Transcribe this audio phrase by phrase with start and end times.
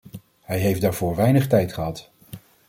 [0.41, 2.09] Hij heeft daarvoor weinig tijd gehad.